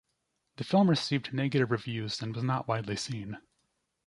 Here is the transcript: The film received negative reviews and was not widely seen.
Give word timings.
The 0.55 0.63
film 0.63 0.89
received 0.89 1.31
negative 1.31 1.69
reviews 1.69 2.23
and 2.23 2.33
was 2.35 2.43
not 2.43 2.67
widely 2.67 2.95
seen. 2.95 3.37